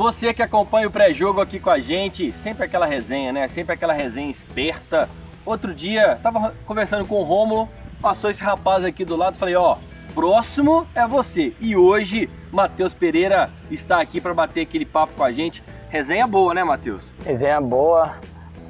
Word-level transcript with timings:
Você 0.00 0.32
que 0.32 0.42
acompanha 0.42 0.88
o 0.88 0.90
pré-jogo 0.90 1.42
aqui 1.42 1.60
com 1.60 1.68
a 1.68 1.78
gente, 1.78 2.32
sempre 2.42 2.64
aquela 2.64 2.86
resenha, 2.86 3.34
né? 3.34 3.46
Sempre 3.48 3.74
aquela 3.74 3.92
resenha 3.92 4.30
esperta. 4.30 5.10
Outro 5.44 5.74
dia, 5.74 6.18
tava 6.22 6.54
conversando 6.64 7.04
com 7.04 7.16
o 7.16 7.22
Rômulo, 7.22 7.68
passou 8.00 8.30
esse 8.30 8.42
rapaz 8.42 8.82
aqui 8.82 9.04
do 9.04 9.14
lado, 9.14 9.36
falei, 9.36 9.56
ó, 9.56 9.76
próximo 10.14 10.86
é 10.94 11.06
você. 11.06 11.52
E 11.60 11.76
hoje, 11.76 12.30
Matheus 12.50 12.94
Pereira 12.94 13.50
está 13.70 14.00
aqui 14.00 14.22
para 14.22 14.32
bater 14.32 14.62
aquele 14.62 14.86
papo 14.86 15.12
com 15.14 15.22
a 15.22 15.32
gente. 15.32 15.62
Resenha 15.90 16.26
boa, 16.26 16.54
né, 16.54 16.64
Matheus? 16.64 17.02
Resenha 17.22 17.60
boa. 17.60 18.14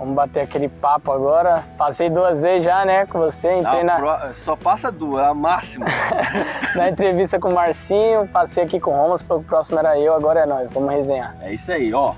Vamos 0.01 0.15
bater 0.15 0.41
aquele 0.41 0.67
papo 0.67 1.13
agora. 1.13 1.63
Passei 1.77 2.09
duas 2.09 2.41
vezes 2.41 2.65
já, 2.65 2.87
né, 2.87 3.05
com 3.05 3.19
você. 3.19 3.59
Entrei 3.59 3.85
na... 3.85 3.97
Pro... 3.97 4.35
Só 4.47 4.57
passa 4.57 4.91
duas, 4.91 5.23
a 5.23 5.35
máxima. 5.35 5.85
na 6.75 6.89
entrevista 6.89 7.39
com 7.39 7.51
o 7.51 7.55
Marcinho, 7.55 8.27
passei 8.29 8.65
aqui 8.65 8.81
com 8.81 8.93
o 8.93 8.95
Romas, 8.95 9.21
falou 9.21 9.43
que 9.43 9.47
o 9.49 9.51
próximo 9.51 9.79
era 9.79 10.01
eu, 10.01 10.15
agora 10.15 10.41
é 10.41 10.47
nós. 10.47 10.71
Vamos 10.71 10.91
resenhar. 10.91 11.37
É 11.43 11.53
isso 11.53 11.71
aí, 11.71 11.93
ó. 11.93 12.15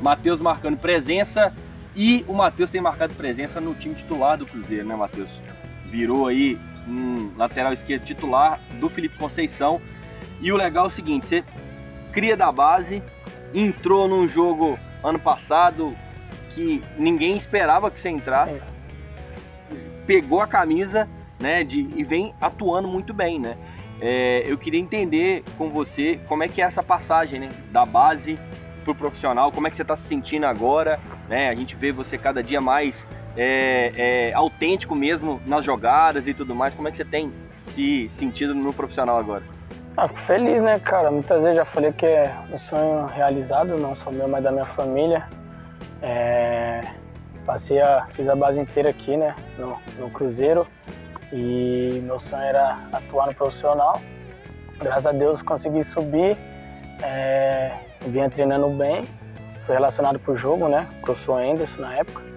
Matheus 0.00 0.40
marcando 0.40 0.76
presença 0.76 1.54
e 1.94 2.24
o 2.26 2.32
Matheus 2.32 2.68
tem 2.68 2.80
marcado 2.80 3.14
presença 3.14 3.60
no 3.60 3.76
time 3.76 3.94
titular 3.94 4.36
do 4.36 4.44
Cruzeiro, 4.44 4.84
né, 4.84 4.96
Matheus? 4.96 5.30
Virou 5.84 6.26
aí 6.26 6.58
um 6.88 7.30
lateral 7.36 7.72
esquerdo 7.72 8.02
titular 8.02 8.58
do 8.80 8.88
Felipe 8.88 9.16
Conceição. 9.16 9.80
E 10.40 10.50
o 10.50 10.56
legal 10.56 10.86
é 10.86 10.88
o 10.88 10.90
seguinte, 10.90 11.28
você 11.28 11.44
cria 12.10 12.36
da 12.36 12.50
base, 12.50 13.00
entrou 13.54 14.08
num 14.08 14.26
jogo 14.26 14.76
ano 15.04 15.18
passado, 15.20 15.96
que 16.50 16.82
ninguém 16.98 17.36
esperava 17.36 17.90
que 17.90 18.00
você 18.00 18.10
entrasse. 18.10 18.54
Sim. 18.54 18.60
Pegou 20.06 20.40
a 20.40 20.46
camisa, 20.46 21.08
né, 21.38 21.64
de, 21.64 21.88
e 21.96 22.02
vem 22.02 22.34
atuando 22.40 22.88
muito 22.88 23.14
bem, 23.14 23.38
né? 23.38 23.56
É, 24.00 24.42
eu 24.46 24.56
queria 24.56 24.80
entender 24.80 25.44
com 25.58 25.68
você 25.68 26.18
como 26.26 26.42
é 26.42 26.48
que 26.48 26.60
é 26.62 26.64
essa 26.64 26.82
passagem, 26.82 27.40
né, 27.40 27.48
da 27.70 27.84
base 27.84 28.38
pro 28.84 28.94
profissional, 28.94 29.52
como 29.52 29.66
é 29.66 29.70
que 29.70 29.76
você 29.76 29.82
está 29.82 29.94
se 29.96 30.08
sentindo 30.08 30.46
agora, 30.46 30.98
né? 31.28 31.48
A 31.48 31.54
gente 31.54 31.76
vê 31.76 31.92
você 31.92 32.16
cada 32.18 32.42
dia 32.42 32.60
mais 32.60 33.06
é, 33.36 33.92
é, 34.30 34.34
autêntico 34.34 34.94
mesmo 34.94 35.40
nas 35.46 35.64
jogadas 35.64 36.26
e 36.26 36.34
tudo 36.34 36.54
mais. 36.54 36.74
Como 36.74 36.88
é 36.88 36.90
que 36.90 36.96
você 36.96 37.04
tem 37.04 37.32
se 37.74 38.08
sentido 38.18 38.54
no 38.54 38.72
profissional 38.72 39.18
agora? 39.18 39.42
Ah, 39.96 40.08
feliz, 40.08 40.62
né, 40.62 40.78
cara? 40.78 41.10
Muitas 41.10 41.42
vezes 41.42 41.56
já 41.56 41.64
falei 41.64 41.92
que 41.92 42.06
é 42.06 42.34
um 42.52 42.58
sonho 42.58 43.06
realizado, 43.06 43.76
não 43.76 43.94
só 43.94 44.10
meu, 44.10 44.28
mas 44.28 44.42
da 44.42 44.50
minha 44.50 44.64
família. 44.64 45.28
É, 46.02 46.80
passei 47.44 47.80
a, 47.80 48.06
fiz 48.10 48.28
a 48.28 48.34
base 48.34 48.60
inteira 48.60 48.90
aqui, 48.90 49.16
né, 49.16 49.34
no, 49.58 49.76
no 49.98 50.10
Cruzeiro 50.10 50.66
e 51.32 52.00
meu 52.04 52.18
sonho 52.18 52.42
era 52.42 52.78
atuar 52.92 53.26
no 53.26 53.34
profissional. 53.34 54.00
Graças 54.78 55.06
a 55.06 55.12
Deus 55.12 55.42
consegui 55.42 55.84
subir, 55.84 56.36
é, 57.02 57.72
vinha 58.06 58.30
treinando 58.30 58.68
bem, 58.70 59.02
fui 59.66 59.74
relacionado 59.74 60.18
pro 60.18 60.36
jogo, 60.36 60.68
né, 60.68 60.86
professor 61.02 61.42
Anderson 61.42 61.82
na 61.82 61.96
época. 61.96 62.30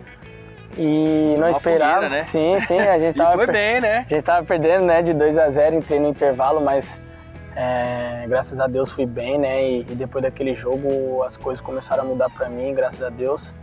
E 0.78 1.36
não 1.38 1.50
esperava. 1.50 2.02
Fogueira, 2.02 2.10
né? 2.10 2.24
Sim, 2.24 2.60
sim, 2.62 2.80
a 2.80 2.98
gente 2.98 3.16
tava. 3.18 3.34
foi 3.34 3.46
bem, 3.46 3.80
né? 3.80 4.06
A 4.10 4.10
gente 4.10 4.24
tava 4.24 4.46
perdendo, 4.46 4.86
né, 4.86 5.04
de 5.04 5.14
2 5.14 5.38
a 5.38 5.50
0 5.50 5.76
entrei 5.76 6.00
no 6.00 6.10
intervalo, 6.10 6.60
mas 6.60 7.00
é, 7.56 8.26
graças 8.28 8.60
a 8.60 8.68
Deus 8.68 8.92
fui 8.92 9.06
bem, 9.06 9.38
né? 9.38 9.64
E, 9.64 9.82
e, 9.82 9.96
depois 9.96 10.24
daquele 10.24 10.56
jogo 10.56 11.24
as 11.24 11.38
coisas 11.38 11.62
começaram 11.62 12.04
a 12.04 12.06
mudar 12.06 12.30
para 12.30 12.50
mim, 12.50 12.74
graças 12.74 13.02
a 13.02 13.10
Deus. 13.10 13.54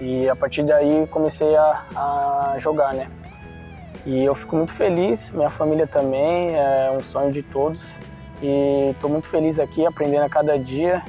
E 0.00 0.28
a 0.28 0.34
partir 0.34 0.64
daí 0.64 1.06
comecei 1.08 1.54
a, 1.56 1.84
a, 1.94 2.56
jogar, 2.58 2.92
né? 2.94 3.08
E 4.04 4.24
eu 4.24 4.34
fico 4.34 4.56
muito 4.56 4.72
feliz, 4.72 5.30
minha 5.30 5.50
família 5.50 5.86
também, 5.86 6.54
é 6.54 6.90
um 6.90 7.00
sonho 7.00 7.32
de 7.32 7.42
todos. 7.42 7.90
E 8.42 8.90
estou 8.90 9.08
muito 9.08 9.26
feliz 9.26 9.58
aqui, 9.58 9.86
aprendendo 9.86 10.24
a 10.24 10.28
cada 10.28 10.58
dia 10.58 11.02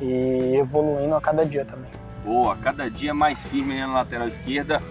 e 0.00 0.56
evoluindo 0.56 1.14
a 1.14 1.20
cada 1.20 1.44
dia 1.44 1.64
também. 1.64 1.90
Boa, 2.24 2.56
cada 2.56 2.90
dia 2.90 3.14
mais 3.14 3.38
firme 3.44 3.74
né, 3.74 3.86
na 3.86 3.94
lateral 3.94 4.28
esquerda 4.28 4.82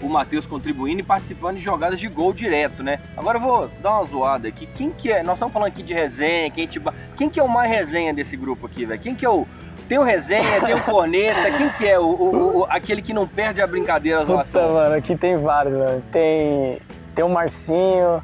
o 0.00 0.08
Matheus 0.08 0.46
contribuindo 0.46 1.00
e 1.00 1.02
participando 1.02 1.56
de 1.56 1.62
jogadas 1.62 1.98
de 1.98 2.08
gol 2.08 2.32
direto, 2.32 2.82
né? 2.82 3.00
Agora 3.16 3.38
eu 3.38 3.42
vou 3.42 3.68
dar 3.82 3.98
uma 3.98 4.04
zoada 4.06 4.48
aqui. 4.48 4.66
Quem 4.74 4.90
que 4.90 5.10
é? 5.10 5.22
Nós 5.22 5.34
estamos 5.34 5.52
falando 5.52 5.68
aqui 5.68 5.82
de 5.82 5.94
resenha, 5.94 6.50
quem, 6.50 6.66
te... 6.66 6.80
quem 7.16 7.28
que 7.28 7.40
é 7.40 7.42
o 7.42 7.48
mais 7.48 7.70
resenha 7.70 8.12
desse 8.12 8.36
grupo 8.36 8.66
aqui, 8.66 8.84
velho? 8.84 9.00
Quem 9.00 9.14
que 9.14 9.24
é 9.24 9.30
o. 9.30 9.46
Tem 9.88 9.98
o 9.98 10.02
resenha, 10.02 10.60
tem 10.64 10.74
o 10.74 10.82
corneta, 10.82 11.50
quem 11.56 11.68
que 11.70 11.86
é 11.86 11.98
o, 11.98 12.06
o, 12.06 12.58
o, 12.58 12.64
aquele 12.64 13.02
que 13.02 13.12
não 13.12 13.28
perde 13.28 13.60
a 13.60 13.66
brincadeira, 13.66 14.22
a 14.22 14.24
zoação? 14.24 14.62
Puta, 14.62 14.74
mano, 14.74 14.94
aqui 14.96 15.14
tem 15.14 15.36
vários, 15.36 15.74
mano. 15.74 16.02
Tem, 16.10 16.80
tem 17.14 17.24
o 17.24 17.28
Marcinho, 17.28 18.22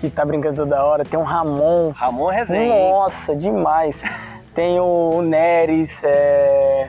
que 0.00 0.08
tá 0.08 0.24
brincando 0.24 0.56
toda 0.56 0.82
hora, 0.82 1.04
tem 1.04 1.18
o 1.18 1.22
Ramon. 1.22 1.90
Ramon 1.90 2.32
é 2.32 2.36
resenha. 2.36 2.90
Nossa, 2.90 3.34
demais. 3.34 4.02
Tem 4.54 4.80
o 4.80 5.20
Neres, 5.22 6.02
é 6.02 6.88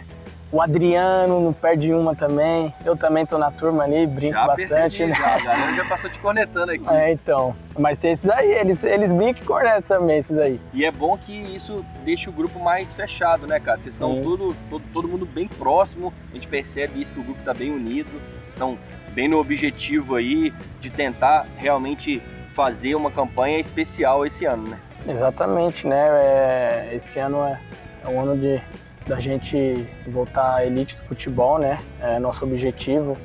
o 0.52 0.62
Adriano 0.62 1.42
não 1.42 1.54
perde 1.54 1.94
uma 1.94 2.16
também. 2.16 2.74
Eu 2.86 2.96
também 2.96 3.26
tô 3.26 3.38
na 3.38 3.52
turma 3.52 3.84
ali, 3.84 4.08
brinco 4.08 4.36
já 4.36 4.48
bastante. 4.48 4.98
Percebi, 4.98 5.10
né? 5.10 5.16
Já, 5.16 5.38
já, 5.40 5.74
já 5.74 5.86
passou 5.86 6.10
te 6.10 6.20
cornetando 6.20 6.72
aqui. 6.72 6.90
É, 6.90 7.12
então. 7.12 7.56
Mas 7.78 8.04
esses 8.04 8.30
aí, 8.30 8.52
eles, 8.52 8.84
eles 8.84 9.12
brincam 9.12 9.44
e 9.44 9.46
cornetam 9.46 10.00
também, 10.00 10.18
esses 10.18 10.38
aí. 10.38 10.60
E 10.74 10.86
é 10.86 10.92
bom 10.92 11.18
que 11.18 11.34
isso 11.34 11.84
deixa 12.04 12.30
o 12.30 12.34
grupo 12.34 12.60
mais 12.60 12.92
fechado, 12.94 13.46
né, 13.46 13.60
cara? 13.60 13.78
Vocês 13.78 13.94
estão 13.94 14.22
tudo, 14.22 14.56
todo, 14.70 14.84
todo 14.94 15.08
mundo 15.08 15.26
bem 15.26 15.48
próximo, 15.48 16.14
a 16.32 16.36
gente 16.36 16.48
percebe 16.48 17.02
isso 17.02 17.12
que 17.12 17.20
o 17.20 17.24
grupo 17.24 17.42
tá 17.44 17.54
bem 17.54 17.72
unido, 17.72 18.10
estão 18.50 18.78
bem 19.10 19.28
no 19.28 19.40
objetivo 19.40 20.16
aí 20.16 20.54
de 20.80 20.90
tentar 20.90 21.46
realmente 21.58 22.22
fazer 22.54 22.96
uma 22.96 23.12
campanha 23.12 23.60
especial 23.60 24.26
esse 24.26 24.46
ano, 24.46 24.70
né? 24.70 24.80
Exatamente, 25.08 25.86
né? 25.86 26.08
É, 26.10 26.90
esse 26.94 27.20
ano 27.20 27.44
é, 27.44 27.60
é 28.04 28.08
um 28.08 28.20
ano 28.20 28.38
de 28.38 28.62
da 29.08 29.20
gente 29.20 29.88
voltar 30.08 30.56
à 30.56 30.66
elite 30.66 30.96
do 30.96 31.02
futebol, 31.04 31.58
né? 31.58 31.80
É 32.02 32.20
nosso 32.20 32.44
objetivo 32.46 33.18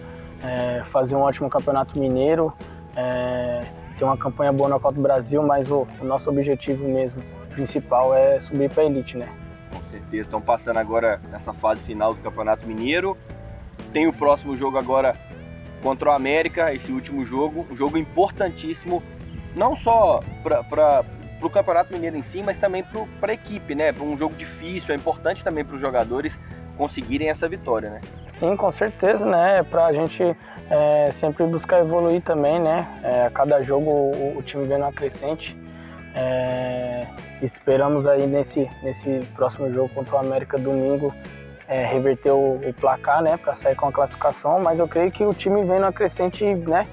é 0.43 0.83
fazer 0.85 1.15
um 1.15 1.21
ótimo 1.21 1.49
campeonato 1.49 1.99
mineiro, 1.99 2.53
é, 2.97 3.61
ter 3.97 4.05
uma 4.05 4.17
campanha 4.17 4.53
boa 4.53 4.69
na 4.69 4.79
Copa 4.79 4.95
do 4.95 5.01
Brasil, 5.01 5.43
mas 5.43 5.71
o, 5.71 5.87
o 6.01 6.05
nosso 6.05 6.29
objetivo 6.29 6.87
mesmo 6.89 7.23
principal 7.51 8.15
é 8.15 8.41
subir 8.41 8.69
para 8.71 8.83
a 8.83 8.87
elite, 8.87 9.17
né? 9.17 9.29
Com 9.73 9.81
certeza. 9.89 10.23
Estão 10.23 10.41
passando 10.41 10.79
agora 10.79 11.21
nessa 11.31 11.53
fase 11.53 11.83
final 11.83 12.15
do 12.15 12.21
Campeonato 12.21 12.67
Mineiro. 12.67 13.17
Tem 13.93 14.07
o 14.07 14.13
próximo 14.13 14.57
jogo 14.57 14.79
agora 14.79 15.15
contra 15.83 16.11
o 16.11 16.13
América, 16.13 16.73
esse 16.75 16.91
último 16.93 17.25
jogo, 17.25 17.67
um 17.71 17.77
jogo 17.77 17.97
importantíssimo, 17.99 19.03
não 19.55 19.77
só 19.77 20.23
para 20.43 21.05
para 21.43 21.49
o 21.49 21.51
Campeonato 21.51 21.93
Mineiro 21.93 22.17
em 22.17 22.23
si, 22.23 22.43
mas 22.43 22.57
também 22.59 22.85
para 23.21 23.33
a 23.33 23.35
equipe, 23.35 23.75
né? 23.75 23.93
Para 23.93 24.05
um 24.05 24.17
jogo 24.17 24.35
difícil, 24.37 24.95
é 24.95 24.97
importante 24.97 25.43
também 25.43 25.65
para 25.65 25.75
os 25.75 25.81
jogadores 25.81 26.39
conseguirem 26.77 27.29
essa 27.29 27.49
vitória, 27.49 27.91
né? 27.91 28.01
Sim, 28.29 28.57
com 28.57 28.71
certeza, 28.71 29.27
né? 29.27 29.63
Para 29.65 29.87
a 29.87 29.93
gente 29.93 30.23
é, 30.71 31.11
sempre 31.13 31.45
buscar 31.47 31.81
evoluir 31.81 32.23
também, 32.23 32.61
né? 32.61 32.87
É, 33.03 33.27
a 33.27 33.31
cada 33.31 33.61
jogo 33.63 33.91
o, 33.91 34.39
o 34.39 34.43
time 34.43 34.65
vem 34.65 34.79
numa 34.79 34.93
crescente. 34.93 35.59
É, 36.15 37.07
esperamos 37.43 38.07
aí 38.07 38.27
nesse, 38.27 38.71
nesse 38.83 39.21
próximo 39.35 39.73
jogo 39.73 39.89
contra 39.95 40.15
o 40.15 40.19
América 40.19 40.59
domingo 40.59 41.13
é, 41.67 41.87
reverter 41.87 42.31
o, 42.31 42.57
o, 42.57 42.75
placar, 42.75 43.23
né? 43.23 43.37
Para 43.37 43.55
sair 43.55 43.75
com 43.75 43.87
a 43.87 43.93
classificação, 43.93 44.61
mas 44.61 44.79
eu 44.79 44.87
creio 44.87 45.11
que 45.11 45.25
o 45.25 45.33
time 45.33 45.63
vem 45.65 45.81
numa 45.81 45.93
crescente, 45.93 46.45
né? 46.55 46.87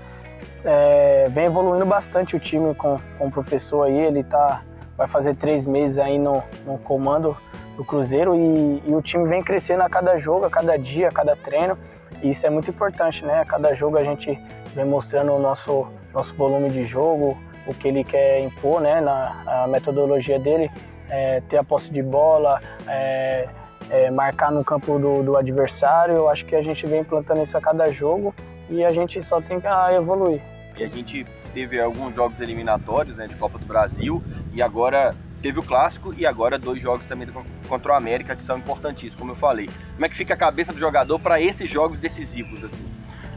É, 0.64 1.28
vem 1.30 1.46
evoluindo 1.46 1.86
bastante 1.86 2.36
o 2.36 2.40
time 2.40 2.74
com, 2.75 3.00
com 3.18 3.28
o 3.28 3.31
professor 3.31 3.84
aí. 3.84 3.97
Ele 3.97 4.24
tá, 4.24 4.64
vai 4.97 5.08
fazer 5.08 5.36
três 5.36 5.66
meses 5.66 5.97
aí 5.97 6.18
no, 6.18 6.44
no 6.66 6.78
comando 6.78 7.36
do 7.78 7.86
Cruzeiro 7.86 8.36
e, 8.36 8.84
e, 8.86 8.94
o 8.94 9.02
time 9.02 9.28
vem 9.28 9.42
crescendo 9.42 9.84
a 9.84 9.90
cada 9.90 10.18
jogo, 10.18 10.46
a 10.46 10.50
cada 10.50 10.78
dia, 10.78 11.08
a 11.08 11.12
cada 11.12 11.36
treino. 11.36 11.78
E 12.22 12.31
isso 12.31 12.46
é 12.46 12.50
muito 12.50 12.70
importante, 12.70 13.24
né? 13.25 13.40
A 13.40 13.46
cada 13.46 13.74
jogo 13.74 13.97
a 13.97 14.03
gente 14.03 14.38
vem 14.75 14.86
mostrando 14.86 15.31
o 15.31 15.40
nosso, 15.40 15.88
nosso 16.14 16.36
volume 16.36 16.70
de 16.70 16.84
jogo, 16.84 17.38
o 17.66 17.74
que 17.74 17.88
ele 17.88 18.03
quer 18.03 18.41
impor, 18.41 18.81
né? 18.81 19.00
Na 19.00 19.67
metodologia 19.67 20.38
dele, 20.38 20.70
é, 21.09 21.41
ter 21.47 21.58
a 21.58 21.64
posse 21.64 21.90
de 21.90 22.03
bola, 22.03 22.61
é, 22.85 23.47
é, 23.90 24.11
marcar 24.11 24.52
no 24.52 24.66
campo 24.66 25.00
do, 25.00 25.23
do 25.23 25.38
adversário. 25.38 26.16
Eu 26.16 26.29
acho 26.29 26.46
que 26.46 26.56
a 26.56 26.61
gente 26.61 26.85
vem 26.85 27.00
implantando 27.00 27.41
isso 27.41 27.58
a 27.58 27.61
cada 27.61 27.88
jogo 27.88 28.35
e 28.70 28.84
a 28.84 28.90
gente 28.92 29.22
só 29.24 29.42
tem 29.42 29.60
que 29.60 29.68
ah, 29.68 29.90
evoluir. 29.92 30.42
E 30.78 30.84
a 30.84 30.88
gente 30.88 31.26
teve 31.54 31.80
alguns 31.82 32.16
jogos 32.16 32.40
eliminatórios 32.40 33.16
né, 33.16 33.28
de 33.28 33.36
Copa 33.36 33.58
do 33.58 33.66
Brasil 33.66 34.24
e 34.54 34.62
agora 34.62 35.16
teve 35.42 35.60
o 35.60 35.64
clássico 35.64 36.14
e 36.16 36.26
agora 36.26 36.60
dois 36.60 36.82
jogos 36.82 37.06
também 37.08 37.28
contra 37.68 37.94
o 37.94 37.96
América 37.96 38.36
que 38.36 38.44
são 38.44 38.58
importantíssimos, 38.58 39.16
como 39.16 39.32
eu 39.32 39.36
falei. 39.36 39.70
Como 39.94 40.06
é 40.06 40.10
que 40.10 40.16
fica 40.16 40.34
a 40.34 40.38
cabeça 40.38 40.72
do 40.72 40.80
jogador 40.80 41.20
para 41.20 41.42
esses 41.42 41.70
jogos 41.70 42.00
decisivos 42.00 42.64
assim? 42.64 42.86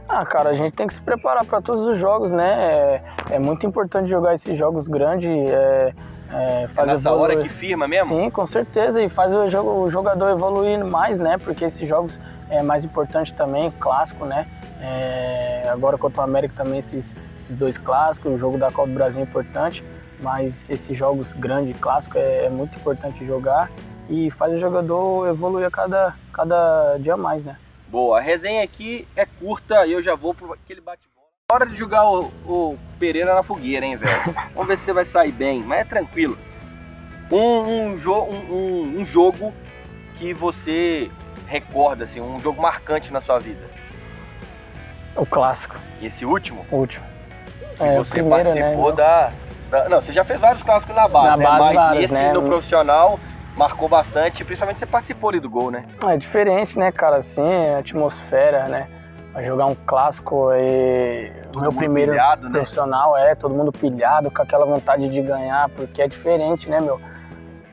Ah, 0.07 0.25
cara, 0.25 0.49
a 0.49 0.55
gente 0.55 0.73
tem 0.73 0.85
que 0.85 0.93
se 0.93 1.01
preparar 1.01 1.45
para 1.45 1.61
todos 1.61 1.87
os 1.87 1.97
jogos, 1.97 2.29
né? 2.29 3.01
É, 3.29 3.35
é, 3.35 3.39
muito 3.39 3.65
importante 3.65 4.09
jogar 4.09 4.35
esses 4.35 4.57
jogos 4.57 4.87
grandes. 4.87 5.29
É, 5.29 5.93
é, 6.31 6.67
faz 6.67 6.89
é 6.89 6.93
nessa 6.93 7.11
hora 7.11 7.37
que 7.37 7.49
firma 7.49 7.87
mesmo? 7.87 8.09
Sim, 8.09 8.29
com 8.29 8.45
certeza. 8.45 9.01
E 9.01 9.07
faz 9.07 9.33
o, 9.33 9.39
o 9.59 9.89
jogador 9.89 10.29
evoluir 10.29 10.83
mais, 10.83 11.19
né? 11.19 11.37
Porque 11.37 11.65
esses 11.65 11.87
jogos 11.87 12.19
é 12.53 12.61
mais 12.61 12.85
importante 12.85 13.33
também, 13.33 13.71
clássico, 13.71 14.25
né? 14.25 14.47
É, 14.79 15.67
agora 15.69 15.97
contra 15.97 16.21
o 16.21 16.23
América 16.23 16.53
também 16.55 16.79
esses, 16.79 17.13
esses 17.37 17.55
dois 17.55 17.77
clássicos, 17.77 18.31
o 18.33 18.37
jogo 18.37 18.57
da 18.57 18.71
Copa 18.71 18.87
do 18.87 18.93
Brasil 18.93 19.21
é 19.21 19.23
importante, 19.23 19.83
mas 20.21 20.69
esses 20.69 20.95
jogos 20.95 21.33
grandes, 21.33 21.79
clássicos, 21.79 22.17
é, 22.17 22.45
é 22.45 22.49
muito 22.49 22.77
importante 22.77 23.25
jogar 23.25 23.71
e 24.09 24.29
faz 24.31 24.53
o 24.53 24.59
jogador 24.59 25.27
evoluir 25.27 25.65
a 25.65 25.71
cada, 25.71 26.15
cada 26.31 26.97
dia 26.97 27.17
mais, 27.17 27.43
né? 27.43 27.57
Boa, 27.87 28.19
a 28.19 28.21
resenha 28.21 28.63
aqui 28.63 29.07
é 29.15 29.25
curta 29.25 29.85
e 29.85 29.93
eu 29.93 30.01
já 30.01 30.15
vou 30.15 30.33
pro 30.33 30.53
aquele 30.53 30.81
bate-bola. 30.81 31.27
Hora 31.51 31.65
de 31.65 31.75
jogar 31.75 32.07
o, 32.07 32.25
o, 32.45 32.77
Pereira 32.99 33.33
na 33.33 33.43
fogueira, 33.43 33.85
hein, 33.85 33.95
velho? 33.95 34.13
Vamos 34.53 34.67
ver 34.67 34.77
se 34.77 34.85
você 34.85 34.93
vai 34.93 35.05
sair 35.05 35.31
bem, 35.31 35.63
mas 35.63 35.81
é 35.81 35.85
tranquilo. 35.85 36.37
Um, 37.31 37.91
um, 37.93 37.97
jo 37.97 38.13
um, 38.13 38.99
um 38.99 39.05
jogo 39.05 39.53
que 40.17 40.33
você 40.33 41.09
recorda, 41.47 42.05
assim, 42.05 42.19
um 42.21 42.39
jogo 42.39 42.61
marcante 42.61 43.11
na 43.11 43.21
sua 43.21 43.39
vida. 43.39 43.65
O 45.15 45.25
clássico. 45.25 45.75
Esse 46.01 46.25
último? 46.25 46.65
O 46.71 46.77
último. 46.77 47.05
Que 47.77 47.83
é, 47.83 47.97
você 47.97 48.09
primeiro, 48.09 48.49
participou 48.49 48.89
né, 48.91 48.95
da, 48.95 49.31
da, 49.69 49.89
Não, 49.89 50.01
você 50.01 50.11
já 50.11 50.23
fez 50.23 50.39
vários 50.39 50.63
clássicos 50.63 50.95
na 50.95 51.07
base, 51.07 51.27
na 51.27 51.37
né? 51.37 51.45
Base, 51.45 51.59
mas 51.59 51.75
vários, 51.75 52.03
esse 52.03 52.13
né? 52.13 52.33
no 52.33 52.43
profissional 52.43 53.19
marcou 53.55 53.87
bastante, 53.87 54.43
principalmente 54.43 54.79
você 54.79 54.85
participou 54.85 55.29
ali 55.29 55.39
do 55.39 55.49
gol, 55.49 55.71
né? 55.71 55.85
É 56.07 56.17
diferente, 56.17 56.77
né, 56.77 56.91
cara? 56.91 57.17
Assim, 57.17 57.67
a 57.73 57.79
atmosfera, 57.79 58.67
né? 58.67 58.87
Jogar 59.43 59.65
um 59.65 59.75
clássico 59.75 60.51
e 60.53 61.31
o 61.55 61.59
meu 61.59 61.71
primeiro 61.71 62.11
pilhado, 62.11 62.47
né? 62.47 62.51
profissional 62.59 63.17
é 63.17 63.33
todo 63.33 63.53
mundo 63.53 63.71
pilhado, 63.71 64.29
com 64.29 64.41
aquela 64.41 64.63
vontade 64.63 65.09
de 65.09 65.21
ganhar, 65.21 65.69
porque 65.69 66.03
é 66.03 66.07
diferente, 66.07 66.69
né, 66.69 66.79
meu? 66.79 67.01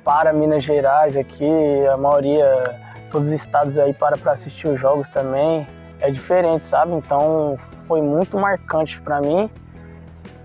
Para 0.02 0.32
Minas 0.32 0.64
Gerais 0.64 1.16
aqui, 1.18 1.46
a 1.86 1.98
maioria, 1.98 2.80
todos 3.10 3.28
os 3.28 3.34
estados 3.34 3.76
aí 3.78 3.92
para 3.92 4.16
para 4.16 4.32
assistir 4.32 4.68
os 4.68 4.80
jogos 4.80 5.08
também. 5.08 5.66
É 6.00 6.10
diferente, 6.10 6.64
sabe? 6.64 6.92
Então 6.94 7.56
foi 7.86 8.00
muito 8.00 8.38
marcante 8.38 9.00
para 9.00 9.20
mim 9.20 9.50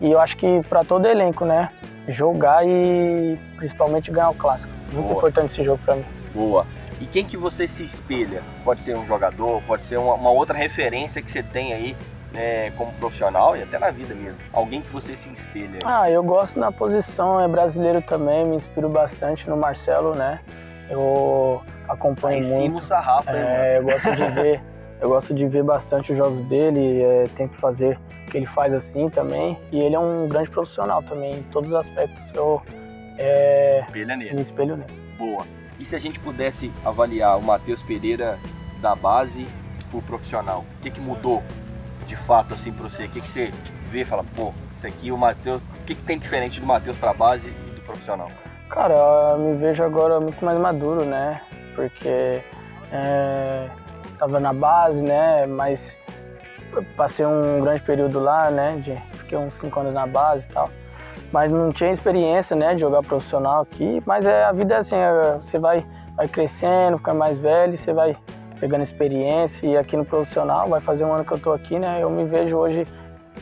e 0.02 0.12
eu 0.12 0.20
acho 0.20 0.36
que 0.36 0.62
para 0.68 0.84
todo 0.84 1.08
elenco, 1.08 1.46
né? 1.46 1.70
Jogar 2.08 2.66
e 2.68 3.40
principalmente 3.56 4.12
ganhar 4.12 4.30
o 4.30 4.36
clássico. 4.36 4.72
Muito 4.92 5.08
Boa. 5.08 5.18
importante 5.18 5.52
esse 5.52 5.64
jogo 5.64 5.80
para 5.84 5.96
mim. 5.96 6.06
Boa. 6.34 6.66
E 7.00 7.06
quem 7.06 7.26
que 7.26 7.36
você 7.36 7.68
se 7.68 7.84
espelha? 7.84 8.42
Pode 8.64 8.82
ser 8.82 8.96
um 8.96 9.06
jogador, 9.06 9.62
pode 9.64 9.84
ser 9.84 9.98
uma, 9.98 10.14
uma 10.14 10.30
outra 10.30 10.58
referência 10.58 11.22
que 11.22 11.32
você 11.32 11.44
tem 11.44 11.74
aí 11.74 11.96
né, 12.32 12.72
como 12.72 12.92
profissional 12.94 13.56
e 13.56 13.64
até 13.64 13.80
na 13.80 13.90
vida 13.90 14.14
mesmo. 14.14 14.38
Alguém 14.54 14.82
que 14.82 14.90
você 14.90 15.16
se 15.16 15.30
espelha. 15.30 15.80
Ah, 15.84 16.10
eu 16.10 16.24
gosto 16.24 16.60
na 16.60 16.72
posição, 16.72 17.40
é 17.40 17.48
brasileiro 17.48 18.02
também, 18.02 18.46
me 18.46 18.58
inspiro 18.58 18.90
bastante 18.90 19.50
no 19.50 19.58
Marcelo, 19.58 20.14
né? 20.14 20.40
Eu 20.90 21.62
acompanho 21.88 22.42
tá 22.44 22.48
muito. 22.48 22.86
Sarrafo, 22.88 23.30
é, 23.30 23.78
eu 23.78 23.84
gosto 23.84 24.16
de 24.16 24.32
ver, 24.32 24.62
eu 25.02 25.10
gosto 25.10 25.34
de 25.34 25.48
ver 25.48 25.64
bastante 25.64 26.12
os 26.12 26.18
jogos 26.18 26.46
dele, 26.46 27.02
é, 27.02 27.24
tento 27.36 27.56
fazer 27.56 28.00
o 28.28 28.32
que 28.32 28.38
ele 28.38 28.46
faz 28.46 28.74
assim 28.74 29.10
também. 29.10 29.58
E 29.72 29.80
ele 29.80 29.96
é 29.96 30.00
um 30.00 30.28
grande 30.28 30.50
profissional 30.50 31.02
também, 31.04 31.36
em 31.36 31.44
todos 31.44 31.70
os 31.70 31.76
aspectos. 31.76 32.24
Eu 32.34 32.62
é, 33.18 33.82
Espelha 33.86 34.16
nele. 34.16 34.34
me 34.34 34.42
espelho 34.42 34.78
nele. 34.78 34.94
Boa. 35.18 35.46
E 35.80 35.86
se 35.86 35.96
a 35.96 36.00
gente 36.00 36.20
pudesse 36.20 36.72
avaliar 36.84 37.38
o 37.38 37.44
Matheus 37.44 37.82
Pereira 37.82 38.38
da 38.82 38.96
base 38.96 39.46
pro 39.90 40.02
profissional, 40.02 40.66
o 40.80 40.82
que, 40.82 40.92
que 40.92 41.00
mudou 41.00 41.44
de 42.08 42.16
fato 42.16 42.54
assim 42.54 42.72
para 42.72 42.88
você? 42.88 43.06
O 43.06 43.10
que, 43.10 43.22
que 43.22 43.28
você 43.28 43.52
vê 43.90 44.02
e 44.02 44.06
fala, 44.06 44.24
pô, 44.36 44.54
isso 44.76 44.88
aqui 44.88 45.12
o 45.12 45.18
Matheus, 45.18 45.62
o 45.62 45.86
que, 45.86 45.96
que 45.96 46.02
tem 46.02 46.18
diferente 46.18 46.60
do 46.60 46.66
Matheus 46.66 46.98
para 46.98 47.14
base 47.14 47.48
e 47.50 47.72
do 47.72 47.82
profissional? 47.82 48.30
Cara, 48.70 48.94
eu 49.34 49.40
me 49.40 49.56
vejo 49.58 49.84
agora 49.84 50.20
muito 50.20 50.44
mais 50.44 50.60
maduro, 50.60 51.06
né? 51.06 51.42
Porque 51.76 52.42
é, 52.92 53.70
tava 54.18 54.40
na 54.40 54.54
base, 54.54 55.02
né? 55.02 55.46
Mas 55.46 55.96
passei 56.98 57.26
um 57.26 57.62
grande 57.62 57.82
período 57.82 58.20
lá, 58.20 58.50
né? 58.50 58.78
De, 58.78 58.96
fiquei 59.18 59.38
uns 59.38 59.54
5 59.56 59.80
anos 59.80 59.94
na 59.94 60.08
base 60.08 60.46
e 60.50 60.54
tal 60.54 60.70
mas 61.32 61.52
não 61.52 61.72
tinha 61.72 61.92
experiência, 61.92 62.56
né, 62.56 62.74
de 62.76 62.82
jogar 62.82 63.04
profissional 63.04 63.62
aqui. 63.62 64.02
Mas 64.06 64.26
é, 64.26 64.46
a 64.46 64.52
vida 64.52 64.76
é 64.76 64.78
assim, 64.78 64.96
é, 64.96 65.38
você 65.42 65.60
vai, 65.60 65.86
vai 66.16 66.28
crescendo, 66.28 66.98
fica 66.98 67.14
mais 67.14 67.38
velho, 67.38 67.78
você 67.78 67.94
vai 67.94 68.16
pegando 68.60 68.84
experiência 68.84 69.68
e 69.68 69.78
aqui 69.78 69.98
no 69.98 70.06
profissional, 70.06 70.70
vai 70.70 70.80
fazer 70.80 71.04
um 71.04 71.12
ano 71.12 71.26
que 71.26 71.34
eu 71.34 71.40
tô 71.40 71.52
aqui, 71.52 71.78
né, 71.78 72.00
eu 72.02 72.10
me 72.10 72.24
vejo 72.24 72.56
hoje 72.56 72.88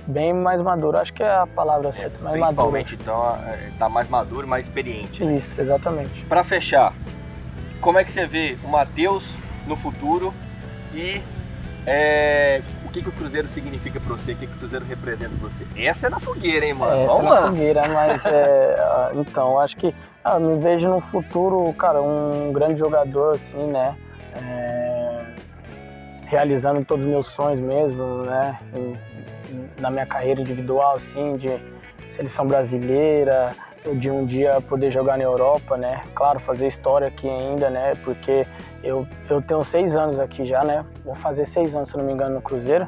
bem 0.08 0.34
mais 0.34 0.62
maduro, 0.62 0.98
acho 0.98 1.14
que 1.14 1.24
é 1.24 1.30
a 1.30 1.48
palavra 1.48 1.92
certa, 1.92 2.20
mais 2.24 2.40
Principalmente, 2.40 2.98
maduro. 2.98 3.36
então, 3.40 3.52
é, 3.52 3.72
tá 3.78 3.90
mais 3.90 4.10
maduro, 4.10 4.48
mais 4.48 4.66
experiente. 4.66 5.24
Né? 5.24 5.36
Isso, 5.36 5.60
exatamente. 5.60 6.26
Para 6.26 6.44
fechar, 6.44 6.94
como 7.82 8.00
é 8.00 8.04
que 8.04 8.12
você 8.12 8.26
vê 8.26 8.58
o 8.64 8.68
Matheus 8.68 9.24
no 9.68 9.76
futuro 9.76 10.34
e 10.94 11.22
é, 11.86 12.62
que, 12.94 13.02
que 13.02 13.10
o 13.10 13.12
Cruzeiro 13.12 13.48
significa 13.50 14.00
para 14.00 14.16
você? 14.16 14.34
O 14.34 14.36
que, 14.36 14.46
que 14.46 14.54
o 14.54 14.58
Cruzeiro 14.60 14.86
representa 14.86 15.32
para 15.40 15.50
você? 15.50 15.66
Essa 15.76 16.08
é 16.08 16.10
na 16.10 16.20
fogueira, 16.20 16.66
hein, 16.66 16.74
mano? 16.76 17.04
Essa 17.04 17.14
Vamos 17.14 17.26
é 17.26 17.34
na 17.34 17.40
lá. 17.40 17.48
fogueira, 17.48 17.88
mas 17.90 18.26
é, 18.26 18.76
ah, 18.80 19.12
então, 19.16 19.60
acho 19.60 19.76
que 19.76 19.94
ah, 20.24 20.40
me 20.40 20.60
vejo 20.60 20.88
no 20.88 21.02
futuro, 21.02 21.74
cara, 21.74 22.02
um 22.02 22.54
grande 22.54 22.80
jogador, 22.80 23.36
assim, 23.36 23.66
né? 23.66 23.96
É, 24.36 24.83
realizando 26.34 26.84
todos 26.84 27.06
os 27.06 27.12
meus 27.12 27.28
sonhos 27.28 27.60
mesmo, 27.60 28.24
né? 28.24 28.60
na 29.80 29.92
minha 29.92 30.06
carreira 30.06 30.42
individual, 30.42 30.96
assim, 30.96 31.38
de 31.38 31.48
seleção 32.10 32.48
brasileira, 32.48 33.52
de 33.98 34.10
um 34.10 34.26
dia 34.26 34.60
poder 34.62 34.92
jogar 34.92 35.16
na 35.18 35.24
Europa, 35.24 35.78
né? 35.78 36.02
Claro, 36.16 36.40
fazer 36.40 36.68
história 36.68 37.08
aqui 37.08 37.30
ainda, 37.30 37.70
né? 37.70 37.94
Porque 38.04 38.48
eu, 38.84 39.06
eu 39.30 39.42
tenho 39.44 39.64
seis 39.64 39.96
anos 39.96 40.20
aqui 40.20 40.44
já, 40.44 40.64
né? 40.64 40.84
Vou 41.06 41.14
fazer 41.14 41.46
seis 41.46 41.76
anos, 41.76 41.90
se 41.90 41.98
não 41.98 42.04
me 42.04 42.14
engano, 42.14 42.36
no 42.36 42.42
Cruzeiro. 42.42 42.88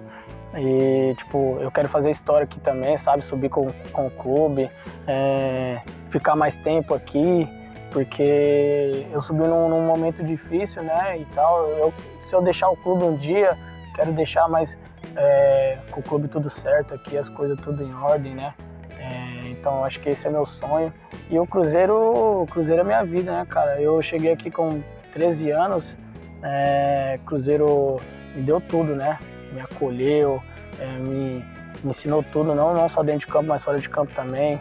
E, 0.57 1.13
tipo, 1.15 1.57
eu 1.59 1.69
quero 1.69 1.89
fazer 1.89 2.09
história 2.09 2.45
aqui 2.45 2.59
também, 2.61 2.97
sabe? 2.97 3.23
Subir 3.23 3.49
com, 3.49 3.69
com 3.91 4.07
o 4.07 4.11
clube, 4.11 4.71
é, 5.05 5.81
ficar 6.09 6.35
mais 6.35 6.55
tempo 6.55 6.95
aqui, 6.95 7.47
porque 7.91 9.05
eu 9.11 9.21
subi 9.21 9.47
num, 9.47 9.69
num, 9.69 9.85
momento 9.85 10.23
difícil, 10.23 10.83
né? 10.83 11.19
E 11.19 11.25
tal. 11.33 11.69
Eu, 11.69 11.93
se 12.21 12.35
eu 12.35 12.41
deixar 12.41 12.69
o 12.69 12.77
clube 12.77 13.03
um 13.03 13.15
dia, 13.15 13.57
quero 13.95 14.11
deixar 14.11 14.47
mais 14.49 14.75
é, 15.15 15.77
com 15.91 15.99
o 15.99 16.03
clube 16.03 16.27
tudo 16.27 16.49
certo 16.49 16.93
aqui, 16.93 17.17
as 17.17 17.29
coisas 17.29 17.59
tudo 17.61 17.83
em 17.83 17.93
ordem, 17.93 18.33
né? 18.33 18.53
É, 18.97 19.49
então 19.49 19.83
acho 19.83 19.99
que 19.99 20.09
esse 20.09 20.27
é 20.27 20.29
meu 20.29 20.45
sonho. 20.45 20.93
E 21.29 21.37
o 21.39 21.45
Cruzeiro, 21.45 21.95
o 22.41 22.47
Cruzeiro 22.47 22.81
é 22.81 22.83
minha 22.83 23.03
vida, 23.03 23.31
né, 23.31 23.45
cara? 23.49 23.79
Eu 23.81 24.01
cheguei 24.01 24.31
aqui 24.31 24.49
com 24.49 24.81
13 25.13 25.51
anos, 25.51 25.95
é, 26.43 27.19
Cruzeiro 27.25 27.99
me 28.35 28.41
deu 28.43 28.59
tudo, 28.59 28.95
né? 28.95 29.17
Me 29.51 29.61
acolheu, 29.61 30.41
é, 30.79 30.85
me, 30.97 31.45
me, 31.83 31.91
ensinou 31.91 32.23
tudo, 32.23 32.53
não, 32.53 32.73
não 32.73 32.89
só 32.89 33.01
dentro 33.01 33.21
de 33.21 33.27
campo, 33.27 33.47
mas 33.47 33.63
fora 33.63 33.79
de 33.79 33.89
campo 33.89 34.13
também. 34.13 34.59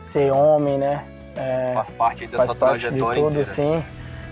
Ser 0.00 0.32
homem, 0.32 0.78
né? 0.78 1.04
É, 1.38 1.72
faz 1.74 1.90
parte 1.90 2.26
da 2.26 2.38
faz 2.38 2.54
parte 2.54 2.90
de 2.90 2.98
tudo, 2.98 3.28
inteira. 3.28 3.46
sim. 3.46 3.84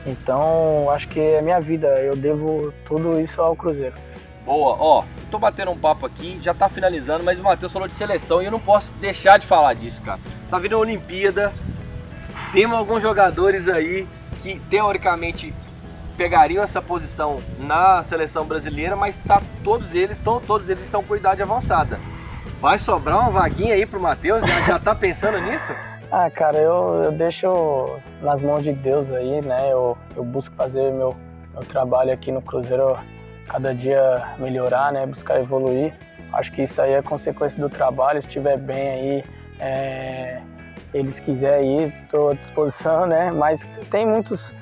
Então 0.05 0.91
acho 0.91 1.09
que 1.09 1.21
é 1.21 1.41
minha 1.41 1.61
vida. 1.61 1.87
Eu 2.01 2.17
devo 2.17 2.73
tudo 2.85 3.21
isso 3.21 3.41
ao 3.41 3.55
Cruzeiro. 3.55 3.95
Boa, 4.45 4.77
ó, 4.79 5.05
tô 5.29 5.41
batendo 5.41 5.73
um 5.73 5.79
papo 5.79 6.07
aqui, 6.07 6.39
já 6.41 6.55
tá 6.55 6.69
finalizando, 6.69 7.25
mas 7.25 7.37
o 7.39 7.43
Matheus 7.43 7.73
falou 7.73 7.89
de 7.89 7.95
seleção 7.95 8.41
e 8.41 8.45
eu 8.45 8.51
não 8.53 8.61
posso 8.61 8.89
deixar 9.01 9.41
de 9.41 9.47
falar 9.47 9.75
disso, 9.75 10.01
cara. 10.03 10.21
Tá 10.49 10.57
vindo 10.57 10.77
a 10.77 10.79
Olimpíada, 10.79 11.53
temos 12.53 12.79
alguns 12.79 13.03
jogadores 13.03 13.69
aí 13.69 14.07
que 14.41 14.61
teoricamente 14.71 15.53
pegariam 16.17 16.63
essa 16.63 16.81
posição 16.81 17.41
na 17.59 18.05
seleção 18.05 18.45
brasileira, 18.45 18.95
mas 18.95 19.19
tá, 19.19 19.43
todos 19.65 19.93
eles, 19.93 20.17
tão, 20.19 20.41
todos 20.41 20.71
eles 20.71 20.85
estão 20.85 21.03
com 21.03 21.17
idade 21.17 21.43
avançada. 21.43 21.99
Vai 22.61 22.79
sobrar 22.79 23.19
uma 23.19 23.31
vaguinha 23.31 23.75
aí 23.75 23.85
pro 23.85 24.01
Matheus? 24.01 24.41
Já, 24.49 24.61
já 24.63 24.79
tá 24.79 24.95
pensando 24.95 25.41
nisso? 25.41 25.75
Ah, 26.11 26.31
cara, 26.31 26.57
eu, 26.59 27.03
eu 27.05 27.13
deixo 27.13 27.99
nas 28.23 28.41
mãos 28.41 28.63
de 28.63 28.73
Deus 28.73 29.11
aí, 29.11 29.41
né? 29.43 29.73
Eu, 29.73 29.99
eu 30.15 30.25
busco 30.25 30.55
fazer 30.55 30.93
meu, 30.93 31.17
meu 31.53 31.63
trabalho 31.63 32.13
aqui 32.13 32.31
no 32.31 32.41
Cruzeiro 32.41 32.97
cada 33.49 33.75
dia 33.75 34.35
melhorar, 34.39 34.93
né? 34.93 35.05
Buscar 35.05 35.41
evoluir. 35.41 35.93
Acho 36.33 36.53
que 36.53 36.63
isso 36.63 36.81
aí 36.81 36.93
é 36.93 37.03
consequência 37.03 37.61
do 37.61 37.69
trabalho. 37.69 38.23
Se 38.23 38.29
estiver 38.29 38.57
bem 38.57 38.91
aí, 38.91 39.25
é, 39.59 40.41
eles 40.95 41.19
quiserem 41.19 41.81
ir, 41.81 41.95
estou 42.05 42.31
à 42.31 42.35
disposição, 42.35 43.07
né? 43.07 43.33
Mas 43.33 43.69
tem 43.91 44.07
muitos 44.07 44.53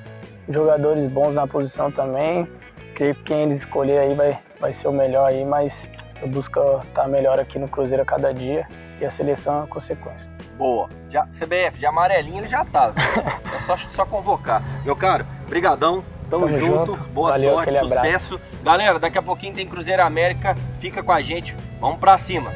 jogadores 0.49 1.11
bons 1.11 1.35
na 1.35 1.45
posição 1.45 1.91
também. 1.91 2.47
Creio 2.95 3.13
que 3.15 3.23
quem 3.23 3.43
eles 3.43 3.59
escolher 3.59 3.99
aí 3.99 4.15
vai, 4.15 4.39
vai 4.59 4.73
ser 4.73 4.87
o 4.87 4.91
melhor 4.91 5.29
aí, 5.29 5.45
mas 5.45 5.87
eu 6.21 6.27
busco 6.27 6.59
estar 6.87 7.07
melhor 7.07 7.39
aqui 7.39 7.59
no 7.59 7.67
Cruzeiro 7.67 8.01
a 8.01 8.05
cada 8.05 8.33
dia 8.33 8.67
e 8.99 9.05
a 9.05 9.11
seleção 9.11 9.61
é 9.61 9.63
a 9.65 9.67
consequência. 9.67 10.34
Boa. 10.57 10.89
Já, 11.09 11.25
CBF, 11.39 11.77
de 11.77 11.85
amarelinho 11.85 12.39
ele 12.39 12.47
já 12.47 12.63
tá. 12.65 12.93
é 12.95 13.59
só, 13.65 13.77
só 13.77 14.05
convocar. 14.05 14.61
Meu 14.83 14.95
caro, 14.95 15.25
brigadão. 15.47 16.03
Tamo, 16.29 16.47
Tamo 16.47 16.59
junto. 16.59 16.95
junto. 16.95 17.03
Boa 17.09 17.31
Valeu, 17.31 17.53
sorte, 17.53 17.79
sucesso. 17.79 18.41
Galera, 18.63 18.97
daqui 18.97 19.17
a 19.17 19.21
pouquinho 19.21 19.53
tem 19.53 19.67
Cruzeiro 19.67 20.03
América. 20.03 20.55
Fica 20.79 21.03
com 21.03 21.11
a 21.11 21.21
gente. 21.21 21.55
Vamos 21.79 21.99
pra 21.99 22.17
cima. 22.17 22.51